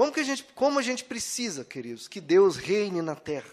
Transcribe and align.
Como, 0.00 0.12
que 0.12 0.20
a 0.20 0.24
gente, 0.24 0.44
como 0.54 0.78
a 0.78 0.82
gente 0.82 1.04
precisa, 1.04 1.62
queridos, 1.62 2.08
que 2.08 2.22
Deus 2.22 2.56
reine 2.56 3.02
na 3.02 3.14
terra? 3.14 3.50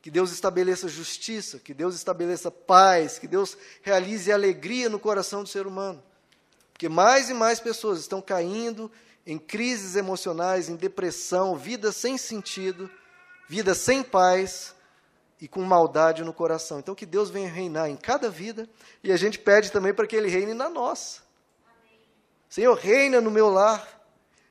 Que 0.00 0.08
Deus 0.08 0.30
estabeleça 0.30 0.86
justiça, 0.86 1.58
que 1.58 1.74
Deus 1.74 1.96
estabeleça 1.96 2.48
paz, 2.48 3.18
que 3.18 3.26
Deus 3.26 3.58
realize 3.82 4.30
alegria 4.30 4.88
no 4.88 5.00
coração 5.00 5.42
do 5.42 5.48
ser 5.48 5.66
humano. 5.66 6.00
Porque 6.72 6.88
mais 6.88 7.28
e 7.28 7.34
mais 7.34 7.58
pessoas 7.58 7.98
estão 7.98 8.22
caindo 8.22 8.88
em 9.26 9.36
crises 9.36 9.96
emocionais, 9.96 10.68
em 10.68 10.76
depressão, 10.76 11.56
vida 11.56 11.90
sem 11.90 12.16
sentido, 12.16 12.88
vida 13.48 13.74
sem 13.74 14.04
paz 14.04 14.76
e 15.40 15.48
com 15.48 15.60
maldade 15.62 16.22
no 16.22 16.32
coração. 16.32 16.78
Então, 16.78 16.94
que 16.94 17.04
Deus 17.04 17.30
venha 17.30 17.50
reinar 17.50 17.90
em 17.90 17.96
cada 17.96 18.30
vida 18.30 18.70
e 19.02 19.10
a 19.10 19.16
gente 19.16 19.40
pede 19.40 19.72
também 19.72 19.92
para 19.92 20.06
que 20.06 20.14
Ele 20.14 20.28
reine 20.28 20.54
na 20.54 20.68
nossa. 20.68 21.22
Senhor, 22.48 22.74
reina 22.76 23.20
no 23.20 23.28
meu 23.28 23.50
lar, 23.50 23.95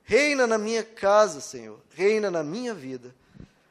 reina 0.05 0.47
na 0.47 0.57
minha 0.57 0.83
casa, 0.83 1.41
Senhor, 1.41 1.82
reina 1.89 2.32
na 2.32 2.43
minha 2.43 2.73
vida. 2.73 3.13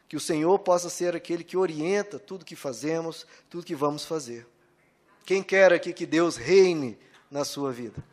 Que 0.08 0.16
o 0.16 0.20
Senhor 0.20 0.58
possa 0.58 0.90
ser 0.90 1.16
aquele 1.16 1.42
que 1.42 1.56
orienta 1.56 2.18
tudo 2.18 2.44
que 2.44 2.54
fazemos, 2.54 3.26
tudo 3.48 3.64
que 3.64 3.74
vamos 3.74 4.04
fazer. 4.04 4.46
Quem 5.24 5.42
quer 5.42 5.72
aqui 5.72 5.92
que 5.92 6.04
Deus 6.04 6.36
reine 6.36 6.98
na 7.30 7.44
sua 7.44 7.72
vida? 7.72 8.04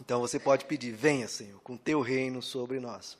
Então 0.00 0.20
você 0.20 0.38
pode 0.38 0.64
pedir: 0.64 0.92
venha, 0.92 1.28
Senhor, 1.28 1.60
com 1.60 1.76
teu 1.76 2.00
reino 2.00 2.40
sobre 2.40 2.80
nós. 2.80 3.18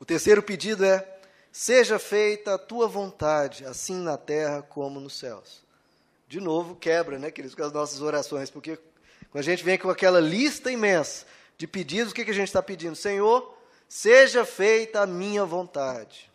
O 0.00 0.04
terceiro 0.04 0.42
pedido 0.42 0.84
é: 0.84 1.06
seja 1.52 1.98
feita 1.98 2.54
a 2.54 2.58
tua 2.58 2.88
vontade, 2.88 3.64
assim 3.64 3.96
na 3.96 4.16
terra 4.16 4.62
como 4.62 4.98
nos 4.98 5.18
céus. 5.18 5.62
De 6.26 6.40
novo, 6.40 6.74
quebra, 6.76 7.18
né, 7.18 7.30
queridos, 7.30 7.54
com 7.54 7.62
as 7.62 7.72
nossas 7.72 8.00
orações, 8.00 8.50
porque 8.50 8.78
quando 9.30 9.42
a 9.42 9.46
gente 9.46 9.64
vem 9.64 9.78
com 9.78 9.90
aquela 9.90 10.20
lista 10.20 10.70
imensa 10.70 11.26
de 11.56 11.66
pedidos, 11.66 12.12
o 12.12 12.14
que, 12.14 12.24
que 12.24 12.30
a 12.30 12.34
gente 12.34 12.48
está 12.48 12.62
pedindo? 12.62 12.96
Senhor, 12.96 13.56
seja 13.88 14.44
feita 14.44 15.02
a 15.02 15.06
minha 15.06 15.44
vontade. 15.44 16.30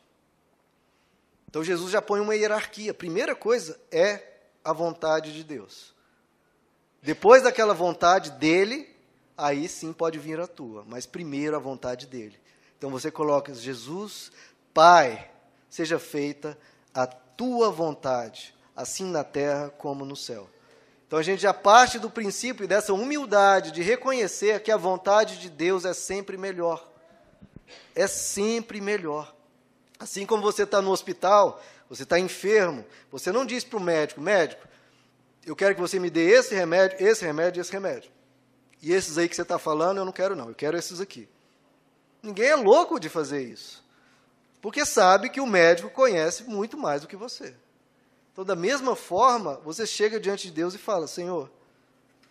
Então 1.50 1.64
Jesus 1.64 1.92
já 1.92 2.02
põe 2.02 2.20
uma 2.20 2.36
hierarquia. 2.36 2.92
A 2.92 2.94
primeira 2.94 3.36
coisa 3.36 3.80
é 3.92 4.22
a 4.64 4.74
vontade 4.74 5.34
de 5.34 5.44
Deus. 5.44 5.96
Depois 7.02 7.44
daquela 7.44 7.74
vontade 7.74 8.32
dele, 8.32 8.94
aí 9.38 9.70
sim 9.70 9.94
pode 9.94 10.18
vir 10.20 10.40
a 10.40 10.48
tua, 10.48 10.84
mas 10.88 11.06
primeiro 11.06 11.56
a 11.56 11.60
vontade 11.60 12.08
dele. 12.08 12.38
Então 12.78 12.90
você 12.90 13.10
coloca, 13.10 13.54
Jesus, 13.54 14.32
Pai, 14.74 15.32
seja 15.70 15.98
feita 15.98 16.58
a 16.94 17.06
tua 17.06 17.70
vontade, 17.70 18.56
assim 18.76 19.06
na 19.06 19.24
terra 19.24 19.70
como 19.70 20.04
no 20.04 20.16
céu. 20.16 20.50
Então 21.16 21.22
a 21.22 21.24
gente 21.24 21.44
já 21.44 21.54
parte 21.54 21.98
do 21.98 22.10
princípio 22.10 22.68
dessa 22.68 22.94
humildade 22.94 23.72
de 23.72 23.82
reconhecer 23.82 24.62
que 24.62 24.70
a 24.70 24.76
vontade 24.76 25.40
de 25.40 25.50
Deus 25.50 25.86
é 25.86 25.94
sempre 25.94 26.36
melhor. 26.36 26.86
É 27.96 28.06
sempre 28.06 28.82
melhor. 28.82 29.34
Assim 29.98 30.26
como 30.26 30.44
você 30.44 30.64
está 30.64 30.82
no 30.82 30.92
hospital, 30.92 31.64
você 31.88 32.04
está 32.04 32.20
enfermo, 32.20 32.86
você 33.10 33.32
não 33.32 33.46
diz 33.46 33.64
para 33.64 33.78
o 33.78 33.82
médico, 33.82 34.20
médico, 34.20 34.68
eu 35.46 35.56
quero 35.56 35.74
que 35.74 35.80
você 35.80 36.00
me 36.00 36.10
dê 36.10 36.32
esse 36.32 36.54
remédio, 36.54 36.98
esse 37.00 37.24
remédio 37.24 37.62
esse 37.62 37.72
remédio. 37.72 38.12
E 38.82 38.92
esses 38.92 39.18
aí 39.18 39.30
que 39.30 39.38
você 39.38 39.44
está 39.44 39.58
falando, 39.58 40.00
eu 40.00 40.06
não 40.06 40.12
quero 40.12 40.36
não, 40.36 40.50
eu 40.50 40.54
quero 40.54 40.76
esses 40.76 41.00
aqui. 41.00 41.30
Ninguém 42.22 42.50
é 42.50 42.56
louco 42.58 43.00
de 43.00 43.08
fazer 43.08 43.42
isso. 43.42 43.82
Porque 44.62 44.86
sabe 44.86 45.30
que 45.30 45.40
o 45.40 45.48
médico 45.48 45.90
conhece 45.90 46.44
muito 46.44 46.78
mais 46.78 47.04
do 47.04 47.08
que 47.08 47.16
você. 47.16 47.56
Então, 48.36 48.44
da 48.44 48.54
mesma 48.54 48.98
forma, 48.98 49.62
você 49.64 49.88
chega 49.88 50.20
diante 50.20 50.48
de 50.48 50.54
Deus 50.54 50.74
e 50.74 50.78
fala: 50.78 51.08
Senhor, 51.08 51.50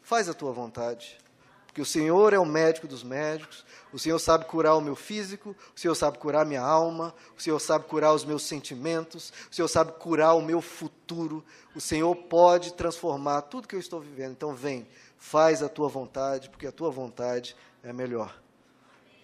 faz 0.02 0.28
a 0.28 0.34
tua 0.34 0.52
vontade. 0.52 1.16
Porque 1.64 1.80
o 1.80 1.86
Senhor 1.86 2.34
é 2.34 2.38
o 2.38 2.44
médico 2.44 2.86
dos 2.86 3.02
médicos, 3.02 3.64
o 3.90 3.98
Senhor 3.98 4.18
sabe 4.18 4.44
curar 4.44 4.76
o 4.76 4.82
meu 4.82 4.94
físico, 4.94 5.56
o 5.74 5.80
Senhor 5.80 5.94
sabe 5.94 6.18
curar 6.18 6.42
a 6.42 6.44
minha 6.44 6.60
alma, 6.60 7.14
o 7.34 7.40
Senhor 7.40 7.58
sabe 7.58 7.86
curar 7.86 8.12
os 8.12 8.22
meus 8.22 8.42
sentimentos, 8.42 9.32
o 9.50 9.54
Senhor 9.54 9.66
sabe 9.66 9.92
curar 9.92 10.34
o 10.34 10.42
meu 10.42 10.60
futuro, 10.60 11.42
o 11.74 11.80
Senhor 11.80 12.14
pode 12.14 12.74
transformar 12.74 13.40
tudo 13.42 13.66
que 13.66 13.74
eu 13.74 13.80
estou 13.80 13.98
vivendo. 13.98 14.32
Então, 14.32 14.54
vem, 14.54 14.86
faz 15.16 15.62
a 15.62 15.70
tua 15.70 15.88
vontade, 15.88 16.50
porque 16.50 16.66
a 16.66 16.72
tua 16.72 16.90
vontade 16.90 17.56
é 17.82 17.94
melhor. 17.94 18.38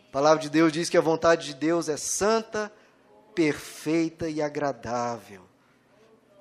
A 0.09 0.11
palavra 0.11 0.43
de 0.43 0.49
Deus 0.49 0.73
diz 0.73 0.89
que 0.89 0.97
a 0.97 1.03
vontade 1.03 1.47
de 1.47 1.55
Deus 1.55 1.91
é 1.91 1.99
santa, 1.99 2.73
perfeita 3.35 4.31
e 4.31 4.41
agradável. 4.41 5.50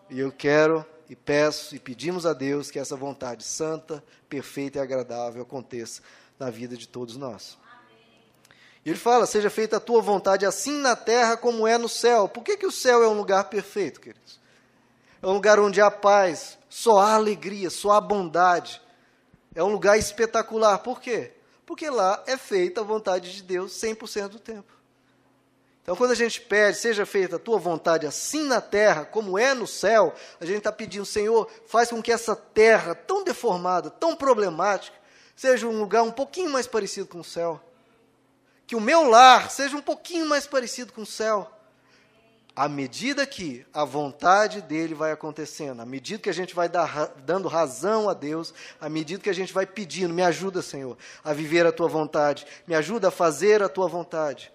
E 0.09 0.19
eu 0.19 0.31
quero 0.31 0.85
e 1.09 1.15
peço 1.15 1.75
e 1.75 1.79
pedimos 1.79 2.25
a 2.25 2.33
Deus 2.33 2.71
que 2.71 2.79
essa 2.79 2.95
vontade 2.95 3.43
santa, 3.43 4.03
perfeita 4.27 4.79
e 4.79 4.81
agradável 4.81 5.41
aconteça 5.41 6.01
na 6.37 6.49
vida 6.49 6.75
de 6.75 6.87
todos 6.87 7.15
nós. 7.15 7.57
E 8.85 8.89
ele 8.89 8.97
fala: 8.97 9.25
seja 9.25 9.49
feita 9.49 9.77
a 9.77 9.79
tua 9.79 10.01
vontade 10.01 10.45
assim 10.45 10.79
na 10.79 10.95
terra 10.95 11.37
como 11.37 11.67
é 11.67 11.77
no 11.77 11.89
céu. 11.89 12.27
Por 12.27 12.43
que, 12.43 12.57
que 12.57 12.65
o 12.65 12.71
céu 12.71 13.03
é 13.03 13.07
um 13.07 13.17
lugar 13.17 13.45
perfeito, 13.45 13.99
queridos? 13.99 14.39
É 15.21 15.27
um 15.27 15.33
lugar 15.33 15.59
onde 15.59 15.81
há 15.81 15.91
paz, 15.91 16.57
só 16.69 16.99
há 16.99 17.13
alegria, 17.13 17.69
só 17.69 17.91
há 17.91 18.01
bondade, 18.01 18.81
é 19.53 19.63
um 19.63 19.71
lugar 19.71 19.97
espetacular. 19.97 20.79
Por 20.79 21.01
quê? 21.01 21.33
Porque 21.65 21.89
lá 21.89 22.23
é 22.25 22.37
feita 22.37 22.81
a 22.81 22.83
vontade 22.83 23.33
de 23.33 23.43
Deus 23.43 23.73
100% 23.73 24.29
do 24.29 24.39
tempo. 24.39 24.78
Então, 25.81 25.95
quando 25.95 26.11
a 26.11 26.15
gente 26.15 26.41
pede, 26.41 26.77
seja 26.77 27.05
feita 27.05 27.37
a 27.37 27.39
tua 27.39 27.57
vontade 27.57 28.05
assim 28.05 28.43
na 28.43 28.61
terra 28.61 29.05
como 29.05 29.39
é 29.39 29.53
no 29.53 29.65
céu, 29.65 30.13
a 30.39 30.45
gente 30.45 30.59
está 30.59 30.71
pedindo, 30.71 31.05
Senhor, 31.05 31.49
faz 31.65 31.89
com 31.89 32.01
que 32.01 32.11
essa 32.11 32.35
terra 32.35 32.93
tão 32.93 33.23
deformada, 33.23 33.89
tão 33.89 34.15
problemática, 34.15 34.95
seja 35.35 35.67
um 35.67 35.79
lugar 35.79 36.03
um 36.03 36.11
pouquinho 36.11 36.49
mais 36.49 36.67
parecido 36.67 37.07
com 37.07 37.19
o 37.19 37.23
céu. 37.23 37.59
Que 38.67 38.75
o 38.75 38.81
meu 38.81 39.09
lar 39.09 39.49
seja 39.49 39.75
um 39.75 39.81
pouquinho 39.81 40.27
mais 40.27 40.45
parecido 40.45 40.93
com 40.93 41.01
o 41.01 41.05
céu 41.05 41.51
à 42.59 42.67
medida 42.67 43.25
que 43.25 43.65
a 43.73 43.85
vontade 43.85 44.61
dele 44.61 44.93
vai 44.93 45.13
acontecendo, 45.13 45.81
à 45.81 45.85
medida 45.85 46.21
que 46.21 46.29
a 46.29 46.33
gente 46.33 46.53
vai 46.53 46.67
dar, 46.67 47.07
dando 47.25 47.47
razão 47.47 48.09
a 48.09 48.13
Deus, 48.13 48.53
à 48.81 48.89
medida 48.89 49.23
que 49.23 49.29
a 49.29 49.33
gente 49.33 49.53
vai 49.53 49.65
pedindo, 49.65 50.13
me 50.13 50.21
ajuda, 50.21 50.61
Senhor, 50.61 50.97
a 51.23 51.31
viver 51.31 51.65
a 51.65 51.71
tua 51.71 51.87
vontade, 51.87 52.45
me 52.67 52.75
ajuda 52.75 53.07
a 53.07 53.11
fazer 53.11 53.63
a 53.63 53.69
tua 53.69 53.87
vontade. 53.87 54.51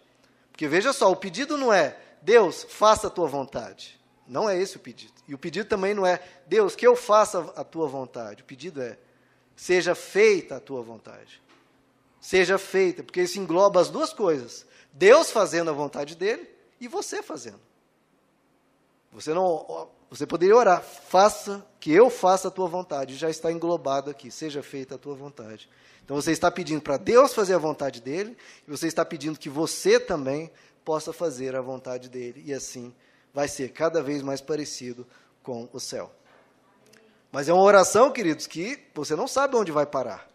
Porque 0.55 0.69
veja 0.69 0.93
só, 0.93 1.11
o 1.11 1.17
pedido 1.17 1.59
não 1.59 1.73
é, 1.73 1.99
Deus, 2.23 2.65
faça 2.69 3.09
a 3.09 3.11
tua 3.11 3.27
vontade. 3.27 4.01
Não 4.25 4.49
é 4.49 4.57
esse 4.57 4.77
o 4.77 4.81
pedido. 4.81 5.13
E 5.27 5.35
o 5.35 5.39
pedido 5.39 5.69
também 5.69 5.93
não 5.93 6.07
é, 6.07 6.23
Deus, 6.47 6.77
que 6.77 6.87
eu 6.87 6.95
faça 6.95 7.41
a 7.57 7.65
tua 7.65 7.89
vontade. 7.89 8.43
O 8.43 8.45
pedido 8.45 8.81
é, 8.81 8.97
seja 9.57 9.97
feita 9.97 10.55
a 10.55 10.61
tua 10.61 10.81
vontade. 10.81 11.43
Seja 12.21 12.57
feita, 12.57 13.03
porque 13.03 13.21
isso 13.21 13.41
engloba 13.41 13.81
as 13.81 13.91
duas 13.91 14.13
coisas: 14.13 14.65
Deus 14.93 15.33
fazendo 15.33 15.71
a 15.71 15.75
vontade 15.75 16.15
dele 16.15 16.49
e 16.81 16.87
você 16.87 17.21
fazendo. 17.21 17.61
Você 19.11 19.35
não, 19.35 19.91
você 20.11 20.27
poderia 20.27 20.57
orar, 20.57 20.83
faça 20.83 21.65
que 21.81 21.93
eu 21.93 22.09
faça 22.09 22.49
a 22.49 22.51
tua 22.51 22.69
vontade, 22.69 23.17
já 23.17 23.29
está 23.29 23.51
englobado 23.51 24.11
aqui, 24.11 24.31
seja 24.31 24.63
feita 24.63 24.95
a 24.95 24.99
tua 24.99 25.15
vontade. 25.15 25.69
Então 26.05 26.17
você 26.17 26.33
está 26.33 26.51
pedindo 26.51 26.81
para 26.81 26.97
Deus 26.97 27.35
fazer 27.35 27.55
a 27.55 27.59
vontade 27.59 28.01
dele, 28.01 28.37
e 28.67 28.71
você 28.71 28.87
está 28.87 29.05
pedindo 29.05 29.39
que 29.39 29.49
você 29.49 29.99
também 29.99 30.51
possa 30.85 31.13
fazer 31.13 31.57
a 31.57 31.61
vontade 31.61 32.09
dele, 32.09 32.43
e 32.47 32.53
assim 32.53 32.95
vai 33.33 33.49
ser 33.49 33.71
cada 33.71 34.03
vez 34.03 34.23
mais 34.23 34.41
parecido 34.41 35.07
com 35.43 35.69
o 35.73 35.81
céu. 35.81 36.13
Mas 37.33 37.49
é 37.49 37.53
uma 37.53 37.65
oração, 37.65 38.13
queridos, 38.13 38.47
que 38.47 38.79
você 38.95 39.17
não 39.17 39.27
sabe 39.27 39.57
onde 39.57 39.73
vai 39.73 39.85
parar. 39.85 40.29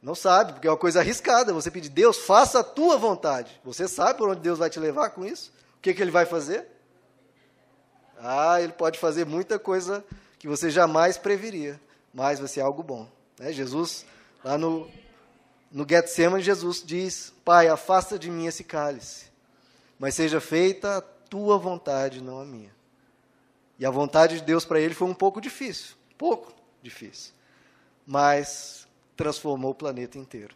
Não 0.00 0.14
sabe, 0.14 0.54
porque 0.54 0.66
é 0.66 0.70
uma 0.70 0.76
coisa 0.76 1.00
arriscada. 1.00 1.52
Você 1.52 1.70
pedir, 1.70 1.88
Deus, 1.88 2.18
faça 2.18 2.60
a 2.60 2.64
tua 2.64 2.96
vontade. 2.96 3.60
Você 3.64 3.86
sabe 3.86 4.18
por 4.18 4.28
onde 4.28 4.40
Deus 4.40 4.58
vai 4.58 4.70
te 4.70 4.78
levar 4.78 5.10
com 5.10 5.24
isso? 5.24 5.52
O 5.78 5.80
que, 5.80 5.92
que 5.92 6.00
ele 6.00 6.10
vai 6.10 6.26
fazer? 6.26 6.66
Ah, 8.18 8.60
ele 8.60 8.72
pode 8.72 8.98
fazer 8.98 9.26
muita 9.26 9.58
coisa 9.58 10.04
que 10.38 10.48
você 10.48 10.70
jamais 10.70 11.16
preveria, 11.18 11.80
mas 12.12 12.38
vai 12.38 12.48
ser 12.48 12.60
algo 12.60 12.82
bom. 12.82 13.08
Né? 13.38 13.52
Jesus, 13.52 14.04
lá 14.44 14.56
no, 14.58 14.90
no 15.70 15.86
Getsemane, 15.88 16.42
Jesus 16.42 16.82
diz, 16.84 17.32
Pai, 17.44 17.68
afasta 17.68 18.18
de 18.18 18.30
mim 18.30 18.46
esse 18.46 18.64
cálice, 18.64 19.26
mas 19.98 20.14
seja 20.14 20.40
feita 20.40 20.98
a 20.98 21.00
tua 21.00 21.58
vontade, 21.58 22.22
não 22.22 22.40
a 22.40 22.44
minha. 22.44 22.74
E 23.78 23.84
a 23.84 23.90
vontade 23.90 24.36
de 24.36 24.44
Deus 24.44 24.64
para 24.64 24.80
ele 24.80 24.94
foi 24.94 25.08
um 25.08 25.14
pouco 25.14 25.40
difícil, 25.40 25.96
pouco 26.16 26.54
difícil, 26.82 27.32
mas 28.06 28.86
transformou 29.16 29.72
o 29.72 29.74
planeta 29.74 30.18
inteiro. 30.18 30.54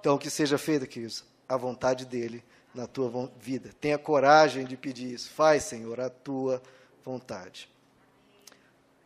Então, 0.00 0.18
que 0.18 0.30
seja 0.30 0.58
feita, 0.58 0.86
queridos, 0.86 1.24
a 1.48 1.56
vontade 1.56 2.04
dele 2.04 2.44
na 2.74 2.86
tua 2.86 3.30
vida. 3.38 3.70
Tenha 3.80 3.98
coragem 3.98 4.64
de 4.64 4.76
pedir 4.76 5.12
isso. 5.12 5.30
Faz, 5.30 5.64
Senhor, 5.64 6.00
a 6.00 6.08
tua 6.08 6.62
vontade. 7.04 7.68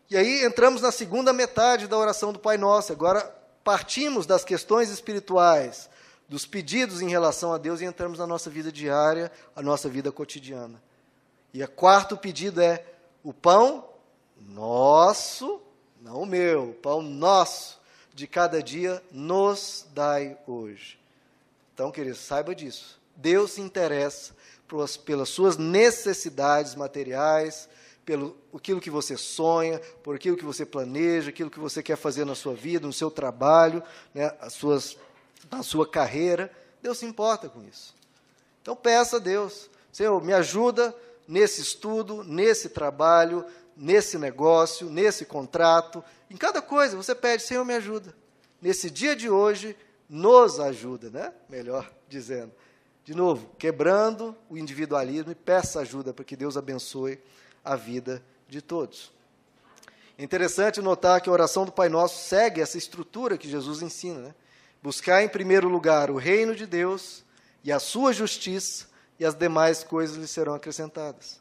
E 0.09 0.17
aí 0.17 0.45
entramos 0.45 0.83
na 0.83 0.93
segunda 0.93 1.33
metade 1.33 1.89
da 1.89 1.99
oração 1.99 2.33
do 2.33 2.39
Pai 2.39 2.57
Nosso. 2.57 2.93
Agora 2.93 3.23
partimos 3.65 4.27
das 4.27 4.45
questões 4.45 4.89
espirituais, 4.91 5.91
dos 6.29 6.47
pedidos 6.47 7.01
em 7.01 7.09
relação 7.09 7.53
a 7.53 7.59
Deus 7.59 7.81
e 7.81 7.85
entramos 7.85 8.19
na 8.19 8.27
nossa 8.27 8.49
vida 8.49 8.71
diária, 8.71 9.33
a 9.55 9.63
nossa 9.63 9.89
vida 9.89 10.12
cotidiana. 10.12 10.81
E 11.53 11.62
o 11.62 11.69
quarto 11.69 12.17
pedido 12.17 12.61
é 12.61 12.85
o 13.25 13.33
pão 13.33 13.89
nosso, 14.41 15.61
não 16.01 16.23
o 16.23 16.27
meu, 16.27 16.71
o 16.71 16.75
pão 16.75 17.03
nosso 17.03 17.81
de 18.15 18.27
cada 18.27 18.62
dia 18.62 19.03
nos 19.11 19.87
dai 19.93 20.39
hoje. 20.47 20.99
Então, 21.75 21.91
queridos, 21.91 22.21
saiba 22.21 22.55
disso. 22.55 23.01
Deus 23.17 23.53
se 23.53 23.61
interessa 23.61 24.35
pelas 25.05 25.29
suas 25.29 25.57
necessidades 25.57 26.75
materiais, 26.75 27.69
pelo 28.05 28.37
aquilo 28.55 28.81
que 28.81 28.91
você 28.91 29.17
sonha, 29.17 29.81
por 30.03 30.15
aquilo 30.15 30.37
que 30.37 30.45
você 30.45 30.65
planeja, 30.65 31.31
aquilo 31.31 31.51
que 31.51 31.59
você 31.59 31.83
quer 31.83 31.97
fazer 31.97 32.25
na 32.25 32.35
sua 32.35 32.55
vida, 32.55 32.87
no 32.87 32.93
seu 32.93 33.11
trabalho, 33.11 33.83
né, 34.15 34.33
as 34.41 34.53
suas, 34.55 34.97
na 35.51 35.63
sua 35.63 35.89
carreira. 35.89 36.51
Deus 36.83 36.99
se 36.99 37.07
importa 37.07 37.49
com 37.49 37.63
isso. 37.65 37.95
Então 38.63 38.77
peça 38.77 39.17
a 39.17 39.21
Deus, 39.21 39.69
Senhor, 39.93 40.23
me 40.23 40.33
ajuda 40.33 40.95
nesse 41.27 41.61
estudo, 41.61 42.23
nesse 42.23 42.69
trabalho, 42.69 43.45
nesse 43.77 44.19
negócio, 44.19 44.89
nesse 44.89 45.25
contrato, 45.25 46.03
em 46.31 46.37
cada 46.37 46.62
coisa 46.62 46.97
você 46.97 47.15
pede, 47.15 47.43
Senhor, 47.43 47.65
me 47.65 47.75
ajuda. 47.75 48.15
Nesse 48.61 48.91
dia 48.91 49.15
de 49.15 49.29
hoje, 49.29 49.77
nos 50.09 50.59
ajuda, 50.59 51.11
né? 51.11 51.33
Melhor 51.49 51.91
dizendo. 52.09 52.53
De 53.06 53.14
novo, 53.14 53.49
quebrando 53.56 54.37
o 54.50 54.58
individualismo 54.58 55.31
e 55.31 55.35
peça 55.37 55.79
ajuda 55.79 56.12
para 56.12 56.25
que 56.25 56.35
Deus 56.35 56.56
abençoe 56.56 57.20
a 57.64 57.76
vida 57.76 58.20
de 58.49 58.61
todos. 58.61 59.12
É 60.19 60.25
interessante 60.25 60.82
notar 60.82 61.20
que 61.20 61.29
a 61.29 61.32
oração 61.32 61.64
do 61.64 61.70
Pai 61.70 61.88
Nosso 61.88 62.29
segue 62.29 62.61
essa 62.61 62.76
estrutura 62.76 63.38
que 63.38 63.49
Jesus 63.49 63.81
ensina, 63.81 64.19
né? 64.19 64.35
Buscar 64.82 65.23
em 65.23 65.29
primeiro 65.29 65.69
lugar 65.69 66.11
o 66.11 66.17
reino 66.17 66.53
de 66.53 66.67
Deus 66.67 67.25
e 67.62 67.70
a 67.70 67.79
sua 67.79 68.12
justiça, 68.12 68.88
e 69.20 69.25
as 69.25 69.37
demais 69.37 69.85
coisas 69.85 70.17
lhe 70.17 70.26
serão 70.26 70.55
acrescentadas. 70.55 71.38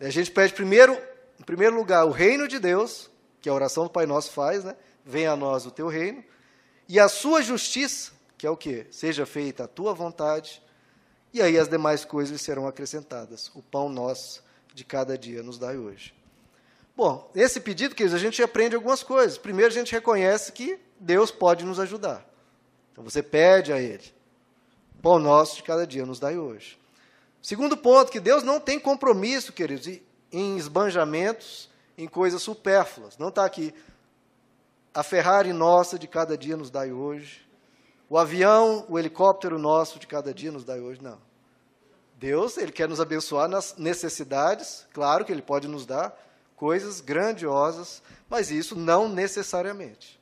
A 0.00 0.10
gente 0.10 0.32
pede 0.32 0.52
primeiro, 0.52 1.00
em 1.38 1.44
primeiro 1.44 1.76
lugar, 1.76 2.06
o 2.06 2.10
reino 2.10 2.48
de 2.48 2.58
Deus, 2.58 3.08
que 3.40 3.48
a 3.48 3.54
oração 3.54 3.84
do 3.84 3.90
Pai 3.90 4.04
Nosso 4.04 4.32
faz, 4.32 4.64
né? 4.64 4.74
Venha 5.04 5.30
a 5.30 5.36
nós 5.36 5.64
o 5.64 5.70
teu 5.70 5.86
reino, 5.86 6.24
e 6.88 6.98
a 6.98 7.08
sua 7.08 7.40
justiça, 7.40 8.10
que 8.36 8.44
é 8.44 8.50
o 8.50 8.56
que? 8.56 8.84
Seja 8.90 9.24
feita 9.24 9.62
a 9.62 9.68
tua 9.68 9.94
vontade, 9.94 10.60
e 11.38 11.42
aí 11.42 11.58
as 11.58 11.68
demais 11.68 12.04
coisas 12.04 12.40
serão 12.40 12.66
acrescentadas. 12.66 13.50
O 13.54 13.62
pão 13.62 13.88
nosso 13.88 14.42
de 14.74 14.84
cada 14.84 15.16
dia 15.16 15.42
nos 15.42 15.58
dai 15.58 15.76
hoje. 15.76 16.12
Bom, 16.96 17.30
esse 17.32 17.60
pedido, 17.60 17.94
queridos, 17.94 18.14
a 18.14 18.22
gente 18.22 18.42
aprende 18.42 18.74
algumas 18.74 19.04
coisas. 19.04 19.38
Primeiro, 19.38 19.70
a 19.70 19.74
gente 19.74 19.92
reconhece 19.92 20.50
que 20.50 20.80
Deus 20.98 21.30
pode 21.30 21.64
nos 21.64 21.78
ajudar. 21.78 22.28
Então, 22.90 23.04
você 23.04 23.22
pede 23.22 23.72
a 23.72 23.80
Ele. 23.80 24.02
Pão 25.00 25.20
nosso 25.20 25.54
de 25.54 25.62
cada 25.62 25.86
dia 25.86 26.04
nos 26.04 26.18
dai 26.18 26.36
hoje. 26.36 26.76
Segundo 27.40 27.76
ponto, 27.76 28.10
que 28.10 28.18
Deus 28.18 28.42
não 28.42 28.58
tem 28.58 28.80
compromisso, 28.80 29.52
queridos, 29.52 29.86
em 30.32 30.56
esbanjamentos, 30.56 31.70
em 31.96 32.08
coisas 32.08 32.42
supérfluas. 32.42 33.16
Não 33.16 33.28
está 33.28 33.44
aqui. 33.44 33.72
A 34.92 35.04
Ferrari 35.04 35.52
nossa 35.52 35.96
de 35.96 36.08
cada 36.08 36.36
dia 36.36 36.56
nos 36.56 36.68
dai 36.68 36.90
hoje. 36.90 37.46
O 38.10 38.18
avião, 38.18 38.84
o 38.88 38.98
helicóptero 38.98 39.56
nosso 39.56 40.00
de 40.00 40.06
cada 40.08 40.34
dia 40.34 40.50
nos 40.50 40.64
dai 40.64 40.80
hoje. 40.80 41.00
Não. 41.00 41.27
Deus, 42.18 42.58
Ele 42.58 42.72
quer 42.72 42.88
nos 42.88 43.00
abençoar 43.00 43.48
nas 43.48 43.76
necessidades. 43.76 44.84
Claro 44.92 45.24
que 45.24 45.30
Ele 45.30 45.40
pode 45.40 45.68
nos 45.68 45.86
dar 45.86 46.18
coisas 46.56 47.00
grandiosas, 47.00 48.02
mas 48.28 48.50
isso 48.50 48.74
não 48.74 49.08
necessariamente. 49.08 50.18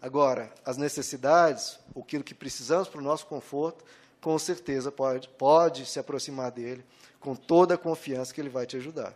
Agora, 0.00 0.50
as 0.64 0.78
necessidades, 0.78 1.78
aquilo 1.94 2.24
que 2.24 2.34
precisamos 2.34 2.88
para 2.88 2.98
o 2.98 3.04
nosso 3.04 3.26
conforto, 3.26 3.84
com 4.22 4.38
certeza 4.38 4.90
pode, 4.90 5.28
pode 5.28 5.84
se 5.84 5.98
aproximar 5.98 6.50
dele 6.50 6.82
com 7.20 7.34
toda 7.34 7.74
a 7.74 7.78
confiança 7.78 8.32
que 8.32 8.40
ele 8.40 8.48
vai 8.48 8.64
te 8.64 8.78
ajudar. 8.78 9.14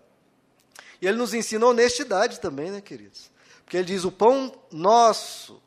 E 1.00 1.06
ele 1.06 1.16
nos 1.16 1.32
ensina 1.32 1.66
honestidade 1.66 2.40
também, 2.40 2.70
né, 2.70 2.82
queridos? 2.82 3.30
Porque 3.64 3.78
ele 3.78 3.86
diz: 3.86 4.04
o 4.04 4.12
pão 4.12 4.52
nosso, 4.70 5.62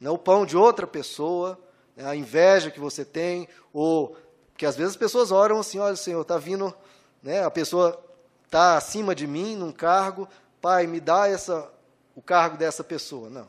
não 0.00 0.14
o 0.14 0.18
pão 0.18 0.46
de 0.46 0.56
outra 0.56 0.86
pessoa, 0.86 1.58
né, 1.96 2.06
a 2.06 2.14
inveja 2.14 2.70
que 2.70 2.78
você 2.78 3.04
tem, 3.04 3.48
ou. 3.72 4.16
Porque 4.62 4.68
às 4.68 4.76
vezes 4.76 4.92
as 4.92 4.96
pessoas 4.96 5.32
oram 5.32 5.58
assim: 5.58 5.80
olha, 5.80 5.96
Senhor, 5.96 6.22
está 6.22 6.38
vindo, 6.38 6.72
né, 7.20 7.42
a 7.42 7.50
pessoa 7.50 8.00
está 8.44 8.76
acima 8.76 9.12
de 9.12 9.26
mim 9.26 9.56
num 9.56 9.72
cargo, 9.72 10.28
Pai, 10.60 10.86
me 10.86 11.00
dá 11.00 11.26
essa, 11.26 11.68
o 12.14 12.22
cargo 12.22 12.56
dessa 12.56 12.84
pessoa. 12.84 13.28
Não. 13.28 13.48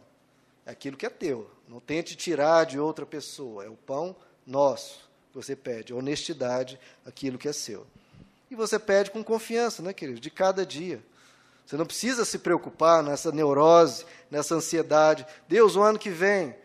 É 0.65 0.71
aquilo 0.71 0.97
que 0.97 1.05
é 1.05 1.11
teu. 1.11 1.47
Não 1.67 1.79
tente 1.79 2.15
tirar 2.15 2.65
de 2.65 2.79
outra 2.79 3.05
pessoa. 3.05 3.63
É 3.63 3.69
o 3.69 3.75
pão 3.75 4.15
nosso. 4.43 5.07
Você 5.35 5.55
pede 5.55 5.93
honestidade, 5.93 6.79
aquilo 7.05 7.37
que 7.37 7.47
é 7.47 7.53
seu. 7.53 7.85
E 8.49 8.55
você 8.55 8.79
pede 8.79 9.11
com 9.11 9.23
confiança, 9.23 9.83
né, 9.83 9.93
querido? 9.93 10.19
De 10.19 10.31
cada 10.31 10.65
dia. 10.65 10.99
Você 11.63 11.77
não 11.77 11.85
precisa 11.85 12.25
se 12.25 12.39
preocupar 12.39 13.03
nessa 13.03 13.31
neurose, 13.31 14.03
nessa 14.31 14.55
ansiedade. 14.55 15.27
Deus, 15.47 15.75
o 15.75 15.83
ano 15.83 15.99
que 15.99 16.09
vem, 16.09 16.55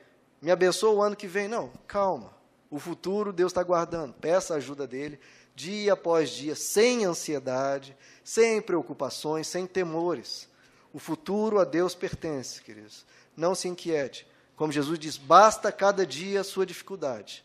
me 0.41 0.51
abençoa 0.51 0.95
o 0.95 1.03
ano 1.03 1.15
que 1.15 1.27
vem. 1.27 1.49
Não, 1.49 1.71
calma. 1.87 2.38
O 2.71 2.79
futuro 2.79 3.33
Deus 3.33 3.53
está 3.53 3.63
guardando. 3.63 4.15
Peça 4.15 4.55
a 4.55 4.57
ajuda 4.59 4.87
dele, 4.87 5.19
dia 5.55 5.95
após 5.95 6.31
dia, 6.31 6.55
sem 6.55 7.05
ansiedade, 7.05 7.97
sem 8.23 8.61
preocupações, 8.61 9.47
sem 9.47 9.67
temores. 9.67 10.49
O 10.93 10.99
futuro 10.99 11.59
a 11.59 11.65
Deus 11.65 11.95
pertence, 11.95 12.63
queridos. 12.63 13.05
Não 13.37 13.55
se 13.55 13.69
inquiete. 13.69 14.27
Como 14.57 14.73
Jesus 14.73 14.99
diz, 14.99 15.17
basta 15.17 15.71
cada 15.71 16.05
dia 16.05 16.41
a 16.41 16.45
sua 16.45 16.67
dificuldade. 16.67 17.45